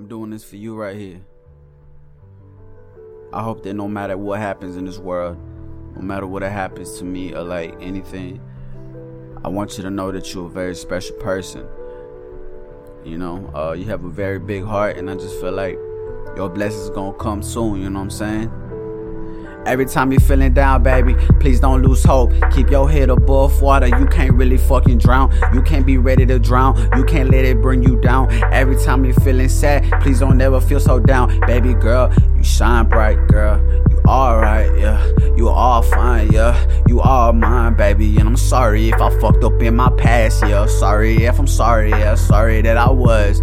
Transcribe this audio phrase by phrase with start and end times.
[0.00, 1.20] I'm doing this for you right here.
[3.34, 5.36] I hope that no matter what happens in this world,
[5.94, 8.40] no matter what happens to me or like anything,
[9.44, 11.68] I want you to know that you're a very special person.
[13.04, 15.74] You know, uh, you have a very big heart, and I just feel like
[16.34, 17.82] your blessings gonna come soon.
[17.82, 18.69] You know what I'm saying?
[19.66, 22.32] Every time you're feeling down, baby, please don't lose hope.
[22.52, 23.86] Keep your head above water.
[23.86, 25.32] You can't really fucking drown.
[25.52, 26.76] You can't be ready to drown.
[26.96, 28.32] You can't let it bring you down.
[28.52, 31.38] Every time you're feeling sad, please don't ever feel so down.
[31.40, 33.60] Baby girl, you shine bright, girl.
[33.90, 35.06] You alright, yeah.
[35.36, 36.82] You all fine, yeah.
[36.88, 38.18] You all mine, baby.
[38.18, 40.66] And I'm sorry if I fucked up in my past, yeah.
[40.66, 42.14] Sorry if I'm sorry, yeah.
[42.14, 43.40] Sorry that I was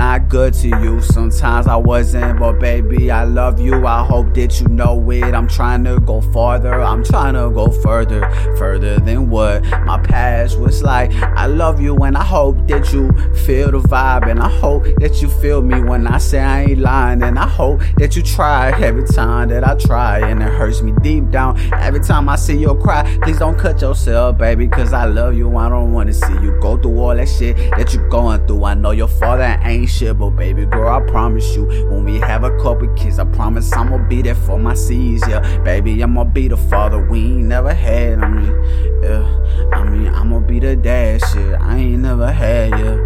[0.00, 1.02] not good to you.
[1.02, 3.86] Sometimes I wasn't, but baby, I love you.
[3.86, 5.34] I hope that you know it.
[5.34, 6.80] I'm trying to go farther.
[6.80, 8.22] I'm trying to go further,
[8.56, 11.12] further than what my past was like.
[11.42, 13.12] I love you, and I hope that you
[13.44, 16.78] feel the vibe, and I hope that you feel me when I say I ain't
[16.78, 20.80] lying, and I hope that you try every time that I try, and it hurts
[20.80, 21.58] me deep down.
[21.74, 25.54] Every time I see you cry, please don't cut yourself, baby, cause I love you.
[25.56, 28.64] I don't wanna see you go through all that shit that you're going through.
[28.64, 32.44] I know your father ain't ain't but baby girl, I promise you, when we have
[32.44, 35.58] a couple kids, I promise I'ma be there for my seeds, yeah.
[35.62, 39.68] Baby, I'ma be the father we ain't never had, I mean, yeah.
[39.72, 42.96] I mean, I'ma be the dad, shit, I ain't never had, yeah.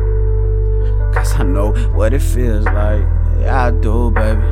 [1.12, 3.02] Cause I know what it feels like,
[3.40, 4.42] yeah, I do, baby.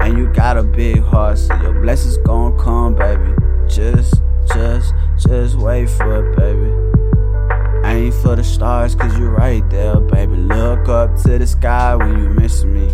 [0.00, 3.34] And you got a big heart, so your blessings gon' come, baby.
[3.68, 4.22] Just,
[4.54, 6.88] just, just wait for it, baby.
[7.86, 10.47] Aim for the stars, cause you're right there, baby.
[11.24, 12.90] To the sky when you miss me.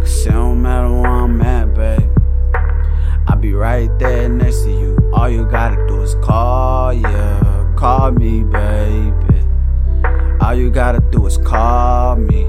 [0.00, 2.10] Cause it don't matter where I'm at, babe.
[3.28, 5.10] I'll be right there next to you.
[5.14, 7.74] All you gotta do is call, yeah.
[7.76, 9.46] Call me, baby.
[10.42, 12.44] All you gotta do is call me.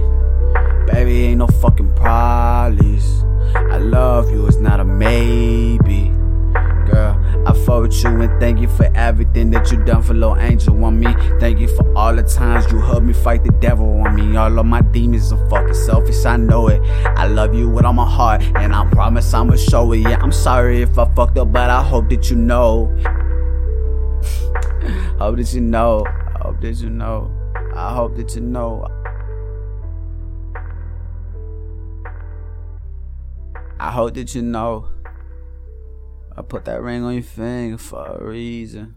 [0.92, 3.24] Baby, ain't no fucking problems.
[3.56, 5.73] I love you, it's not a maybe.
[7.66, 11.08] With you and thank you for everything that you done for little angel on me.
[11.40, 14.36] Thank you for all the times you helped me fight the devil on me.
[14.36, 16.82] All of my demons are fucking selfish, I know it.
[17.06, 20.00] I love you with all my heart, and I promise I'ma show it.
[20.00, 22.88] Yeah, I'm sorry if I fucked up, but I hope that you know.
[25.18, 26.06] hope that you know.
[26.06, 27.32] I hope that you know.
[27.74, 28.88] I hope that you know.
[33.80, 34.90] I hope that you know.
[36.36, 38.96] I put that ring on your finger for a reason.